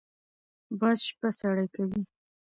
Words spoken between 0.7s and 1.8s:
باد شپه سړه